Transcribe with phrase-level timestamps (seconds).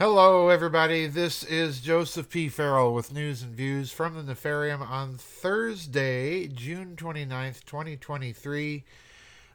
[0.00, 1.06] Hello, everybody.
[1.06, 2.48] This is Joseph P.
[2.48, 8.82] Farrell with news and views from the Nefarium on Thursday, June 29th, 2023.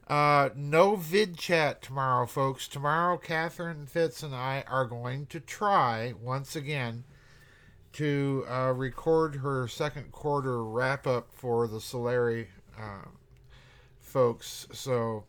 [0.06, 2.68] Uh, no vid chat tomorrow, folks.
[2.68, 7.02] Tomorrow, Catherine Fitts and I are going to try once again
[7.94, 12.46] to uh, record her second quarter wrap up for the Solari
[12.78, 13.08] uh,
[13.98, 14.68] folks.
[14.70, 15.24] So,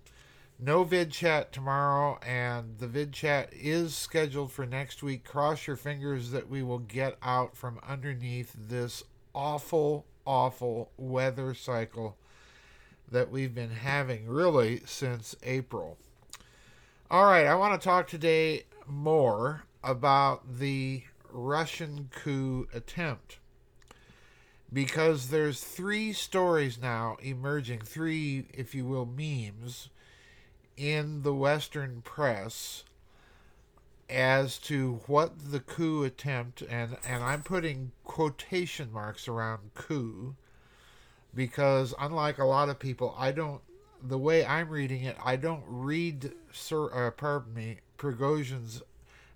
[0.60, 5.23] no vid chat tomorrow, and the vid chat is scheduled for next week.
[5.23, 9.04] Cross your fingers that we will get out from underneath this
[9.36, 12.17] awful, awful weather cycle
[13.09, 15.98] that we've been having really since April.
[17.09, 23.39] All right, I want to talk today more about the Russian coup attempt
[24.73, 29.89] because there's three stories now emerging, three, if you will, memes
[30.77, 32.84] in the Western press
[34.09, 40.36] as to what the coup attempt and and I'm putting quotation marks around coup
[41.38, 43.61] because unlike a lot of people, I don't.
[44.03, 48.81] The way I'm reading it, I don't read Sir, uh, pardon me, Prigozhin's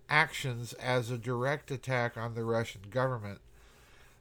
[0.10, 3.40] actions as a direct attack on the Russian government,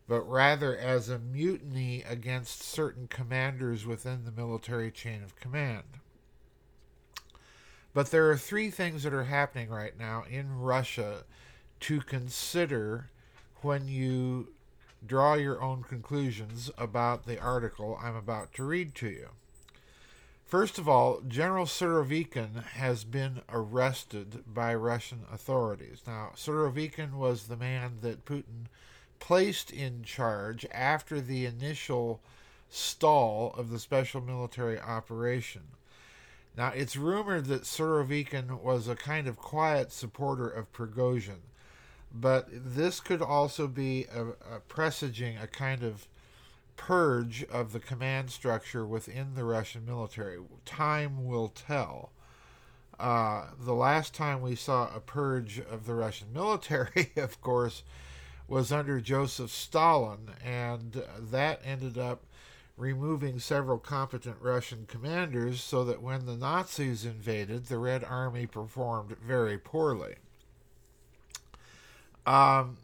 [0.08, 5.84] but rather as a mutiny against certain commanders within the military chain of command.
[7.92, 11.24] But there are three things that are happening right now in Russia
[11.80, 13.10] to consider
[13.62, 14.48] when you
[15.04, 19.28] draw your own conclusions about the article I'm about to read to you.
[20.44, 26.02] First of all, General Surovikin has been arrested by Russian authorities.
[26.06, 28.66] Now, Surovikin was the man that Putin
[29.20, 32.20] placed in charge after the initial
[32.68, 35.62] stall of the special military operation.
[36.56, 41.42] Now, it's rumored that Surovikin was a kind of quiet supporter of Prigozhin
[42.12, 46.08] but this could also be a, a presaging a kind of
[46.76, 50.38] purge of the command structure within the Russian military.
[50.64, 52.10] Time will tell.
[52.98, 57.82] Uh, the last time we saw a purge of the Russian military, of course,
[58.48, 62.24] was under Joseph Stalin, and that ended up
[62.80, 69.16] removing several competent Russian commanders so that when the Nazis invaded, the Red Army performed
[69.18, 70.14] very poorly.
[72.26, 72.78] Um,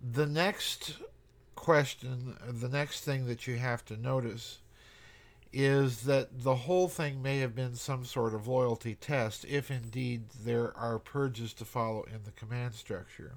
[0.00, 0.98] the next
[1.56, 4.58] question, the next thing that you have to notice
[5.52, 10.24] is that the whole thing may have been some sort of loyalty test if indeed
[10.44, 13.32] there are purges to follow in the command structure.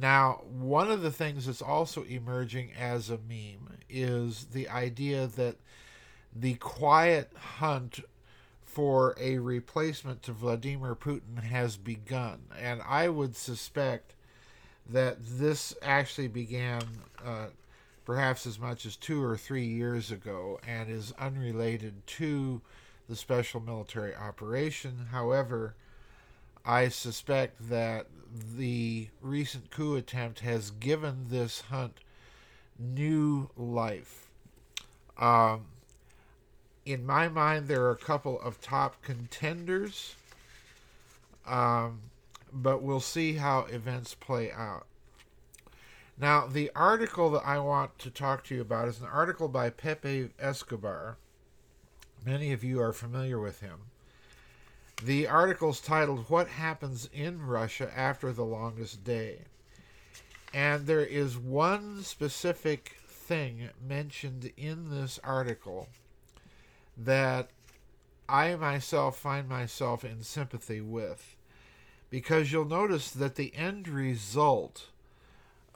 [0.00, 5.56] Now, one of the things that's also emerging as a meme is the idea that
[6.34, 8.00] the quiet hunt
[8.64, 12.42] for a replacement to Vladimir Putin has begun.
[12.56, 14.14] And I would suspect
[14.88, 16.82] that this actually began
[17.24, 17.46] uh,
[18.04, 22.60] perhaps as much as two or three years ago and is unrelated to
[23.08, 25.08] the special military operation.
[25.10, 25.74] However,
[26.68, 31.96] I suspect that the recent coup attempt has given this hunt
[32.78, 34.28] new life.
[35.16, 35.64] Um,
[36.84, 40.14] in my mind, there are a couple of top contenders,
[41.46, 42.00] um,
[42.52, 44.84] but we'll see how events play out.
[46.20, 49.70] Now, the article that I want to talk to you about is an article by
[49.70, 51.16] Pepe Escobar.
[52.26, 53.78] Many of you are familiar with him.
[55.04, 59.42] The article is titled What Happens in Russia After the Longest Day.
[60.52, 65.88] And there is one specific thing mentioned in this article
[66.96, 67.50] that
[68.28, 71.36] I myself find myself in sympathy with.
[72.10, 74.86] Because you'll notice that the end result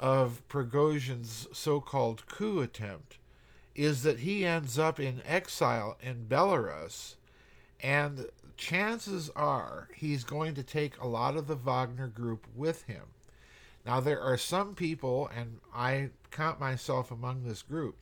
[0.01, 3.19] of Prigozhin's so called coup attempt
[3.77, 7.15] is that he ends up in exile in Belarus,
[7.83, 8.27] and
[8.57, 13.03] chances are he's going to take a lot of the Wagner group with him.
[13.85, 17.97] Now, there are some people, and I count myself among this group,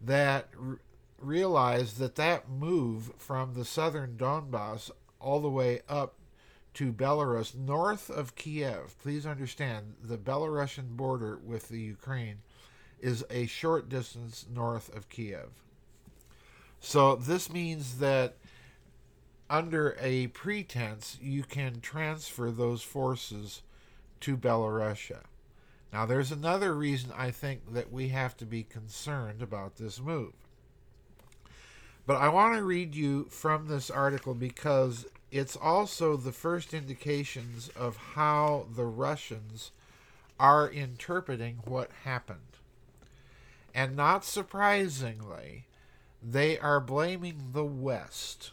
[0.00, 0.48] that
[1.20, 4.90] realize that that move from the southern Donbass
[5.20, 6.14] all the way up
[6.74, 12.38] to Belarus, north of Kiev, please understand the Belarusian border with the Ukraine
[13.00, 15.50] is a short distance north of Kiev.
[16.80, 18.36] So this means that
[19.52, 23.60] under a pretense, you can transfer those forces
[24.20, 25.24] to Belarusia.
[25.92, 30.32] Now, there's another reason I think that we have to be concerned about this move.
[32.06, 37.68] But I want to read you from this article because it's also the first indications
[37.76, 39.70] of how the Russians
[40.40, 42.56] are interpreting what happened.
[43.74, 45.66] And not surprisingly,
[46.22, 48.52] they are blaming the West.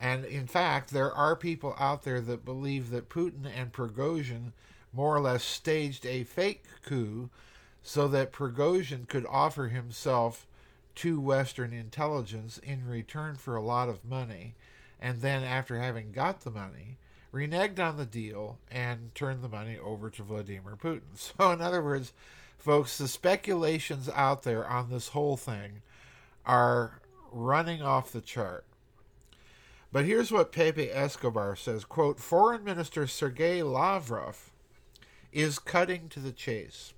[0.00, 4.52] And in fact, there are people out there that believe that Putin and Prigozhin
[4.92, 7.30] more or less staged a fake coup
[7.82, 10.46] so that Prigozhin could offer himself
[10.96, 14.54] to Western intelligence in return for a lot of money,
[15.00, 16.98] and then after having got the money,
[17.32, 21.02] reneged on the deal and turned the money over to Vladimir Putin.
[21.14, 22.12] So, in other words,
[22.56, 25.82] folks, the speculations out there on this whole thing
[26.44, 27.00] are
[27.30, 28.64] running off the chart.
[29.90, 34.50] But here's what Pepe Escobar says quote, Foreign Minister Sergei Lavrov
[35.32, 36.92] is cutting to the chase.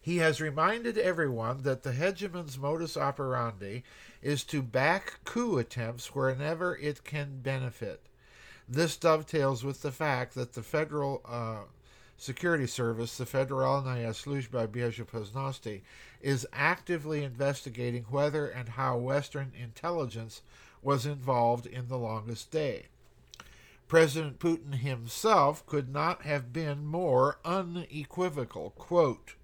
[0.00, 3.84] He has reminded everyone that the hegemon's modus operandi
[4.20, 8.00] is to back coup attempts wherever it can benefit.
[8.68, 11.64] This dovetails with the fact that the Federal uh,
[12.16, 15.82] Security Service, the Federalnaya Sluzhba Bezopasnosti,
[16.20, 20.42] is actively investigating whether and how Western intelligence
[20.82, 22.86] was involved in the longest day.
[23.88, 28.70] President Putin himself could not have been more unequivocal.
[28.70, 29.34] Quote,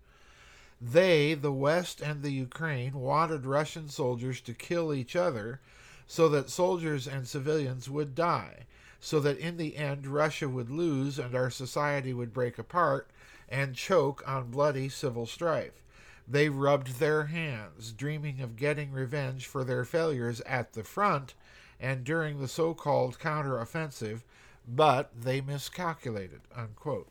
[0.80, 5.60] they, the West and the Ukraine, wanted Russian soldiers to kill each other
[6.06, 8.64] so that soldiers and civilians would die,
[9.00, 13.10] so that in the end Russia would lose and our society would break apart
[13.48, 15.82] and choke on bloody civil strife.
[16.30, 21.34] They rubbed their hands, dreaming of getting revenge for their failures at the front
[21.80, 24.20] and during the so called counteroffensive,
[24.66, 26.40] but they miscalculated.
[26.54, 27.08] Unquote.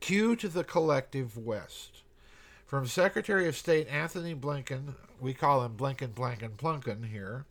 [0.00, 2.02] Cue to the collective West.
[2.66, 7.44] From Secretary of State Antony Blinken, we call him Blinken, Blanken, Plunken here,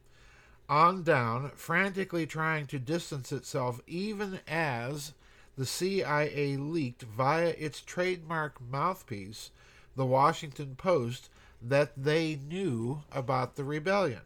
[0.68, 5.14] on down, frantically trying to distance itself even as
[5.58, 9.52] the CIA leaked via its trademark mouthpiece,
[9.96, 11.30] the Washington Post,
[11.62, 14.22] that they knew about the rebellion.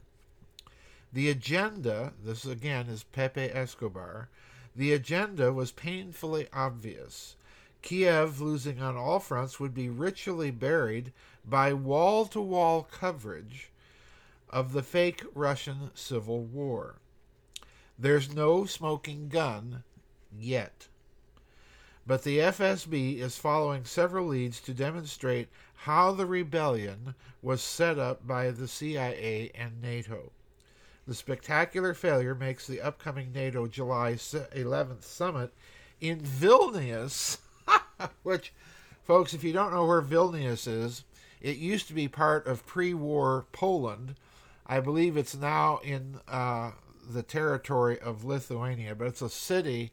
[1.12, 4.30] The agenda, this again is Pepe Escobar,
[4.76, 7.36] the agenda was painfully obvious.
[7.82, 11.14] Kiev, losing on all fronts, would be ritually buried
[11.46, 13.70] by wall to wall coverage
[14.50, 16.96] of the fake Russian Civil War.
[17.98, 19.84] There's no smoking gun
[20.38, 20.88] yet.
[22.08, 28.28] But the FSB is following several leads to demonstrate how the rebellion was set up
[28.28, 30.32] by the CIA and NATO.
[31.08, 35.54] The spectacular failure makes the upcoming NATO July 11th summit
[36.00, 37.38] in Vilnius
[38.24, 38.54] Which,
[39.04, 41.04] folks, if you don't know where Vilnius is,
[41.42, 44.16] it used to be part of pre war Poland.
[44.66, 46.72] I believe it's now in uh,
[47.08, 49.92] the territory of Lithuania, but it's a city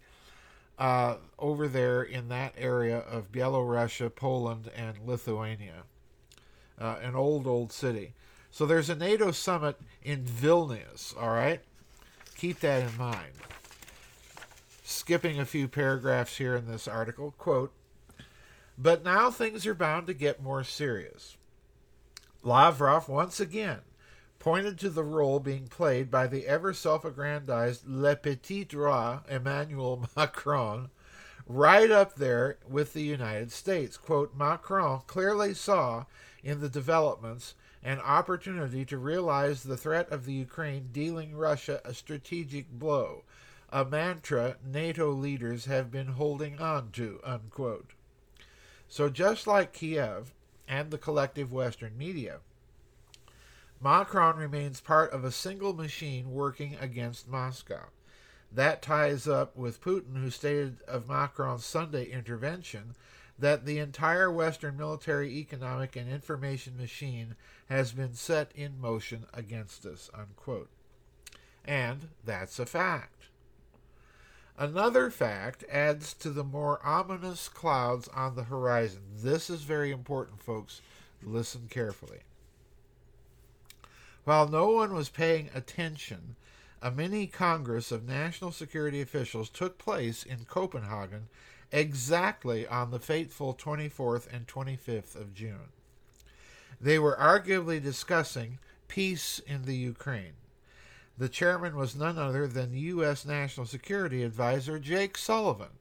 [0.79, 5.85] uh, over there in that area of Bielorussia, Poland, and Lithuania.
[6.81, 8.15] Uh, an old, old city.
[8.51, 11.61] So there's a NATO summit in Vilnius, all right?
[12.37, 13.33] Keep that in mind.
[14.83, 17.73] Skipping a few paragraphs here in this article, quote,
[18.77, 21.37] but now things are bound to get more serious.
[22.43, 23.81] Lavrov once again
[24.43, 30.09] pointed to the role being played by the ever self aggrandized Le Petit Roi, Emmanuel
[30.17, 30.91] Macron,
[31.47, 33.97] right up there with the United States.
[33.97, 36.07] Quote, Macron clearly saw
[36.43, 41.95] in the developments an opportunity to realize the threat of the Ukraine dealing Russia a
[41.95, 43.23] strategic blow,
[43.71, 47.93] a mantra NATO leaders have been holding on to, unquote.
[48.89, 50.35] So, just like Kiev
[50.67, 52.41] and the collective Western media,
[53.83, 57.87] Macron remains part of a single machine working against Moscow.
[58.53, 62.95] That ties up with Putin, who stated of Macron's Sunday intervention
[63.39, 67.35] that the entire Western military, economic, and information machine
[67.69, 70.11] has been set in motion against us.
[70.15, 70.71] Unquote.
[71.65, 73.29] And that's a fact.
[74.57, 79.03] Another fact adds to the more ominous clouds on the horizon.
[79.17, 80.83] This is very important, folks.
[81.23, 82.21] Listen carefully.
[84.25, 86.37] While no one was paying attention,
[86.81, 91.29] a mini Congress of national security officials took place in Copenhagen
[91.73, 95.71] exactly on the fateful 24th and 25th of June.
[96.81, 100.35] They were arguably discussing peace in the Ukraine.
[101.17, 103.25] The chairman was none other than U.S.
[103.25, 105.79] National Security Advisor Jake Sullivan.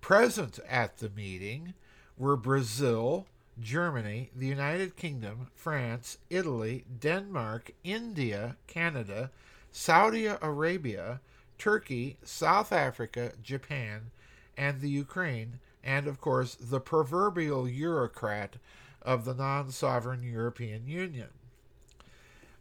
[0.00, 1.74] Present at the meeting
[2.16, 3.26] were Brazil,
[3.60, 9.30] Germany, the United Kingdom, France, Italy, Denmark, India, Canada,
[9.72, 11.20] Saudi Arabia,
[11.58, 14.10] Turkey, South Africa, Japan,
[14.56, 18.54] and the Ukraine, and of course the proverbial Eurocrat
[19.02, 21.28] of the non sovereign European Union.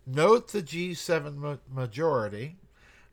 [0.05, 2.55] Note the G7 majority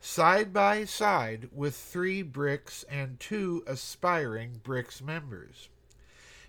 [0.00, 5.68] side by side with three BRICS and two aspiring BRICS members.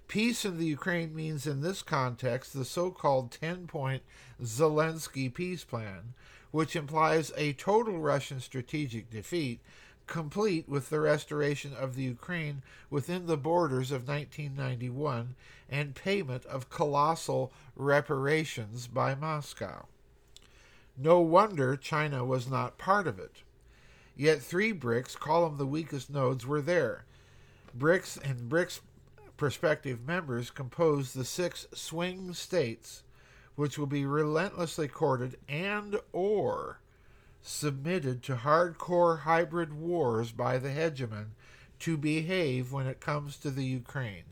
[0.08, 4.04] Peace in the Ukraine means, in this context, the so called 10 point
[4.42, 6.14] Zelensky peace plan,
[6.52, 9.60] which implies a total Russian strategic defeat,
[10.08, 15.36] complete with the restoration of the Ukraine within the borders of 1991
[15.70, 19.88] and payment of colossal reparations by Moscow.
[20.98, 23.42] No wonder China was not part of it.
[24.16, 27.06] Yet three BRICS, call them the weakest nodes, were there.
[27.78, 28.80] BRICS and BRICS
[29.38, 33.04] prospective members compose the six swing states,
[33.56, 36.80] which will be relentlessly courted and or
[37.42, 41.28] submitted to hardcore hybrid wars by the hegemon
[41.80, 44.24] to behave when it comes to the Ukraine.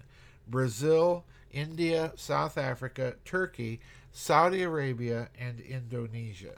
[0.48, 3.80] Brazil, India, South Africa, Turkey,
[4.12, 6.56] Saudi Arabia, and Indonesia.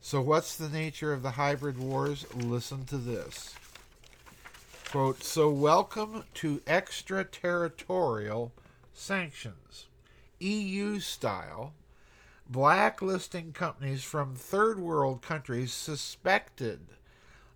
[0.00, 2.24] So, what's the nature of the hybrid wars?
[2.34, 3.54] Listen to this.
[4.90, 8.52] Quote, so welcome to extraterritorial
[8.92, 9.86] sanctions,
[10.40, 11.74] EU style,
[12.48, 16.80] blacklisting companies from third world countries suspected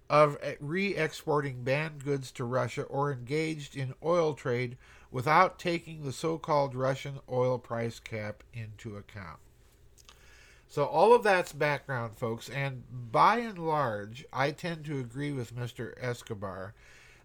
[0.08, 4.76] of re exporting banned goods to Russia or engaged in oil trade
[5.10, 9.40] without taking the so called Russian oil price cap into account.
[10.68, 15.56] So, all of that's background, folks, and by and large, I tend to agree with
[15.56, 15.94] Mr.
[16.00, 16.74] Escobar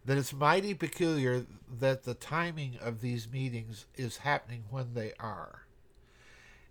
[0.06, 1.46] that it's mighty peculiar
[1.80, 5.66] that the timing of these meetings is happening when they are.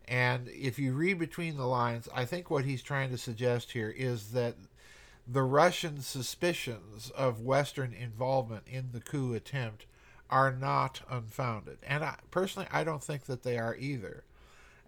[0.06, 3.94] And if you read between the lines, I think what he's trying to suggest here
[3.94, 4.56] is that
[5.26, 9.84] the Russian suspicions of Western involvement in the coup attempt
[10.30, 11.78] are not unfounded.
[11.86, 14.24] And I, personally, I don't think that they are either.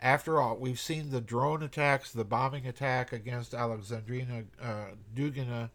[0.01, 5.69] After all, we've seen the drone attacks, the bombing attack against Alexandrina uh, Dugina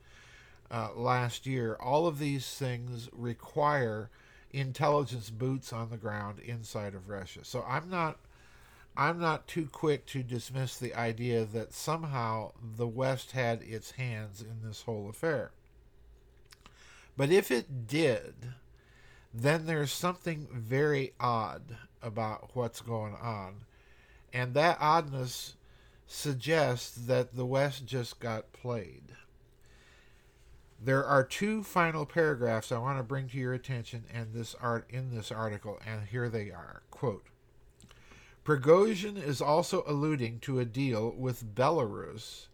[0.71, 1.75] uh, last year.
[1.79, 4.09] All of these things require
[4.51, 7.39] intelligence boots on the ground inside of Russia.
[7.43, 8.17] So I'm not.
[8.97, 14.39] I'm not too quick to dismiss the idea that somehow the West had its hands
[14.39, 15.51] in this whole affair.
[17.17, 18.53] But if it did,
[19.33, 23.65] then there's something very odd about what's going on.
[24.31, 25.55] And that oddness
[26.07, 29.03] suggests that the West just got played.
[30.79, 34.85] There are two final paragraphs I want to bring to your attention and this art
[34.89, 36.83] in this article, and here they are.
[36.91, 37.25] Quote
[38.43, 42.47] Prigozhin is also alluding to a deal with Belarus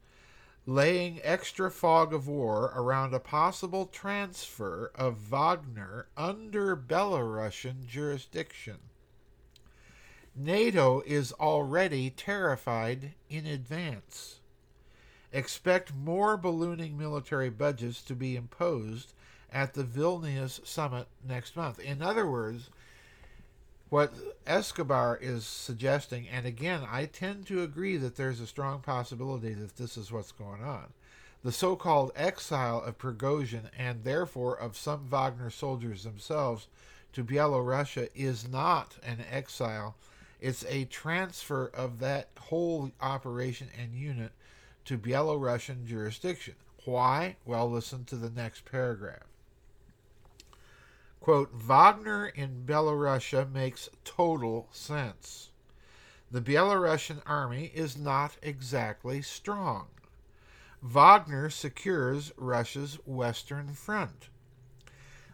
[0.66, 8.78] laying extra fog of war around a possible transfer of Wagner under Belarusian jurisdiction.
[10.36, 14.41] NATO is already terrified in advance.
[15.34, 19.14] Expect more ballooning military budgets to be imposed
[19.52, 21.80] at the Vilnius summit next month.
[21.80, 22.70] In other words,
[23.90, 24.14] what
[24.48, 29.76] Escobar is suggesting, and again, I tend to agree that there's a strong possibility that
[29.76, 30.94] this is what's going on.
[31.44, 36.68] The so called exile of Prigozhin and therefore of some Wagner soldiers themselves
[37.14, 39.96] to Byelorussia is not an exile,
[40.40, 44.32] it's a transfer of that whole operation and unit
[44.86, 46.56] to Byelorussian jurisdiction.
[46.86, 47.36] Why?
[47.46, 49.28] Well, listen to the next paragraph.
[51.20, 55.52] Quote, Wagner in Belarusia makes total sense.
[56.32, 59.88] The Belarusian army is not exactly strong.
[60.82, 64.30] Wagner secures Russia's western front.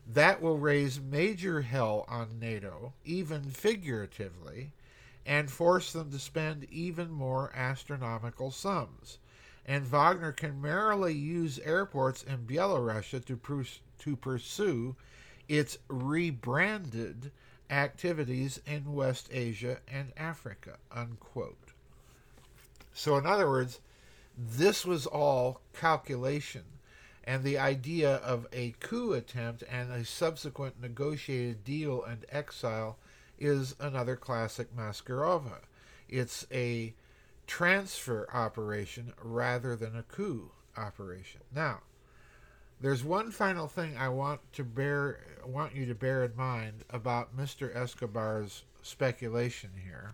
[0.06, 4.74] That will raise major hell on NATO, even figuratively,
[5.26, 9.20] and force them to spend even more astronomical sums.
[9.68, 13.66] And Wagner can merrily use airports in Belarusia to,
[14.00, 14.96] to pursue
[15.50, 17.32] its rebranded
[17.70, 20.78] activities in West Asia and Africa.
[20.92, 21.74] Unquote.
[22.94, 23.82] So, in other words,
[24.38, 26.64] this was all calculation,
[27.24, 32.98] and the idea of a coup attempt and a subsequent negotiated deal and exile
[33.38, 35.60] is another classic maskirovka.
[36.08, 36.94] It's a
[37.48, 41.42] transfer operation rather than a coup operation.
[41.56, 41.80] Now,
[42.80, 47.36] there's one final thing I want to bear want you to bear in mind about
[47.36, 47.74] Mr.
[47.76, 50.14] Escobar's speculation here,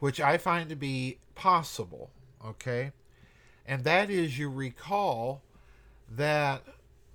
[0.00, 2.10] which I find to be possible,
[2.44, 2.92] okay?
[3.64, 5.40] And that is, you recall
[6.10, 6.64] that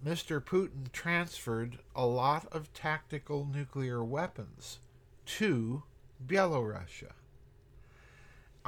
[0.04, 0.42] Mr.
[0.42, 4.80] Putin transferred a lot of tactical nuclear weapons
[5.26, 5.84] to
[6.26, 7.12] Belarusia.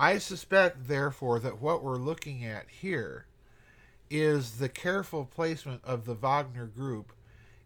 [0.02, 3.28] I suspect, therefore, that what we're looking at here
[4.10, 7.14] is the careful placement of the Wagner Group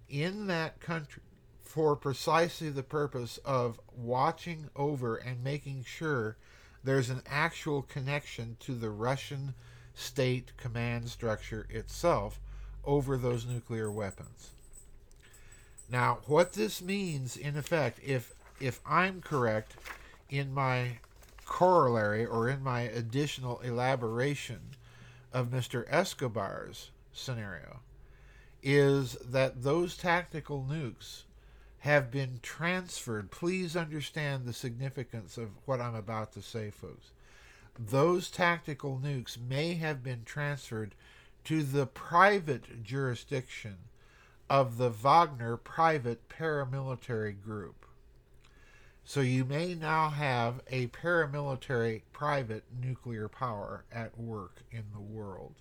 [0.09, 1.21] in that country
[1.63, 6.35] for precisely the purpose of watching over and making sure
[6.83, 9.53] there's an actual connection to the Russian
[9.93, 12.41] state command structure itself
[12.83, 14.49] over those nuclear weapons.
[15.89, 19.77] Now, what this means in effect, if if I'm correct
[20.29, 20.97] in my
[21.45, 24.59] corollary or in my additional elaboration
[25.31, 25.85] of Mr.
[25.89, 27.79] Escobar's scenario,
[28.63, 31.23] is that those tactical nukes
[31.79, 33.29] have been transferred.
[33.29, 37.11] Please understand the significance of what I'm about to say, folks.
[37.77, 40.95] Those tactical nukes may have been transferred
[41.43, 43.77] to the private jurisdiction
[44.49, 47.84] of the Wagner private paramilitary group.
[49.07, 55.53] So you may now have a paramilitary private nuclear power at work in the world.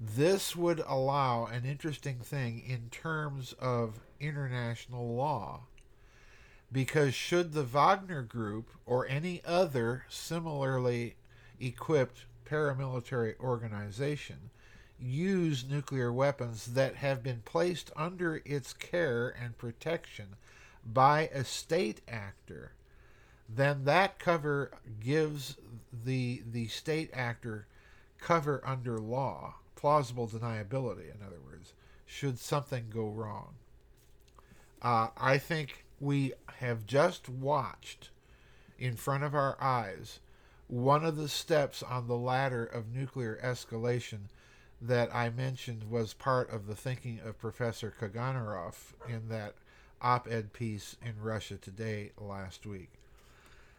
[0.00, 5.64] This would allow an interesting thing in terms of international law.
[6.72, 11.16] Because should the Wagner Group or any other similarly
[11.60, 14.48] equipped paramilitary organization
[14.98, 20.36] use nuclear weapons that have been placed under its care and protection
[20.84, 22.72] by a state actor,
[23.48, 24.70] then that cover
[25.00, 25.56] gives
[26.04, 27.66] the the state actor
[28.20, 31.72] cover under law, plausible deniability, in other words,
[32.04, 33.54] should something go wrong.
[34.82, 38.10] Uh, I think we have just watched
[38.78, 40.20] in front of our eyes
[40.68, 44.28] one of the steps on the ladder of nuclear escalation
[44.80, 48.74] that I mentioned was part of the thinking of Professor Karaganov
[49.08, 49.54] in that
[50.00, 52.90] op ed piece in Russia Today last week.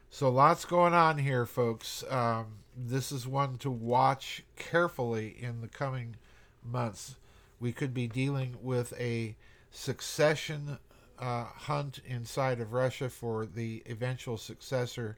[0.09, 2.03] So, lots going on here, folks.
[2.09, 6.15] Um, this is one to watch carefully in the coming
[6.63, 7.15] months.
[7.59, 9.35] We could be dealing with a
[9.71, 10.79] succession
[11.19, 15.17] uh, hunt inside of Russia for the eventual successor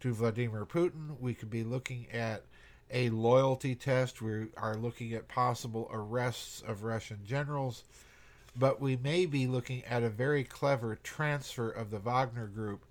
[0.00, 1.20] to Vladimir Putin.
[1.20, 2.44] We could be looking at
[2.90, 4.22] a loyalty test.
[4.22, 7.84] We are looking at possible arrests of Russian generals,
[8.56, 12.84] but we may be looking at a very clever transfer of the Wagner Group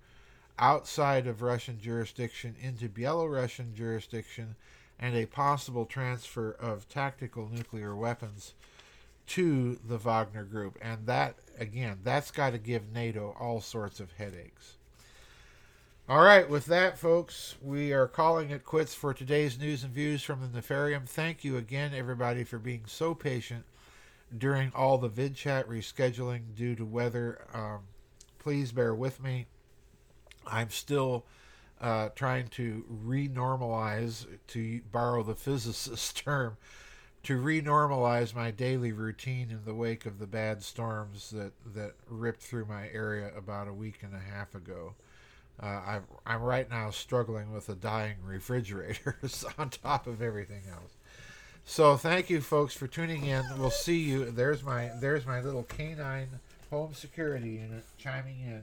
[0.58, 4.56] outside of Russian jurisdiction into Belarusian jurisdiction
[4.98, 8.54] and a possible transfer of tactical nuclear weapons
[9.26, 10.78] to the Wagner Group.
[10.82, 14.76] And that, again, that's got to give NATO all sorts of headaches.
[16.08, 20.22] All right, with that, folks, we are calling it quits for today's news and views
[20.22, 21.08] from the Nefarium.
[21.08, 23.64] Thank you again, everybody, for being so patient
[24.36, 27.46] during all the vid chat rescheduling due to weather.
[27.52, 27.80] Um,
[28.38, 29.46] please bear with me.
[30.46, 31.24] I'm still
[31.80, 36.56] uh, trying to renormalize, to borrow the physicist term,
[37.24, 42.42] to renormalize my daily routine in the wake of the bad storms that, that ripped
[42.42, 44.94] through my area about a week and a half ago.
[45.62, 49.18] Uh, I'm, I'm right now struggling with a dying refrigerator
[49.58, 50.96] on top of everything else.
[51.64, 53.44] So thank you, folks, for tuning in.
[53.56, 54.30] We'll see you.
[54.30, 56.28] There's my there's my little canine
[56.70, 58.62] home security unit chiming in.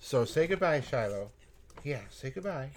[0.00, 1.30] So say goodbye, Shiloh.
[1.84, 2.70] Yeah, say goodbye.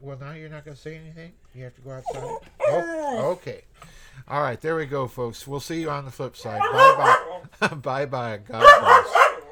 [0.00, 1.32] Well, now you're not going to say anything.
[1.54, 2.38] You have to go outside.
[2.60, 3.62] Oh, okay.
[4.28, 5.46] All right, there we go, folks.
[5.46, 6.60] We'll see you on the flip side.
[6.60, 7.16] Bye
[7.60, 7.74] bye.
[7.74, 8.38] bye bye.
[8.46, 9.23] God bless.